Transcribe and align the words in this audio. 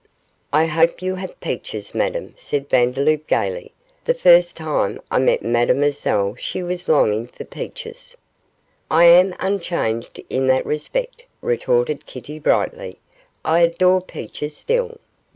'I 0.51 0.65
hope 0.65 1.03
you 1.03 1.13
have 1.13 1.39
peaches, 1.41 1.93
Madame,' 1.93 2.33
said 2.35 2.69
Vandeloup, 2.71 3.27
gaily; 3.27 3.71
'the 4.05 4.15
first 4.15 4.57
time 4.57 4.99
I 5.11 5.19
met 5.19 5.43
Mademoiselle 5.43 6.33
she 6.39 6.63
was 6.63 6.89
longing 6.89 7.27
for 7.27 7.45
peaches.' 7.45 8.17
'I 8.89 9.03
am 9.03 9.35
unchanged 9.39 10.19
in 10.27 10.47
that 10.47 10.65
respect,' 10.65 11.25
retorted 11.41 12.07
Kitty, 12.07 12.39
brightly; 12.39 12.97
'I 13.45 13.59
adore 13.59 14.01
peaches 14.01 14.57
still. 14.57 14.97